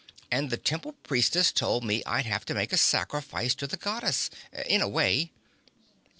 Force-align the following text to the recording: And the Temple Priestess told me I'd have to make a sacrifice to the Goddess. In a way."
And 0.31 0.49
the 0.49 0.57
Temple 0.57 0.93
Priestess 1.03 1.51
told 1.51 1.83
me 1.83 2.01
I'd 2.07 2.25
have 2.25 2.43
to 2.45 2.55
make 2.55 2.73
a 2.73 2.77
sacrifice 2.77 3.53
to 3.53 3.67
the 3.67 3.77
Goddess. 3.77 4.31
In 4.65 4.81
a 4.81 4.87
way." 4.89 5.31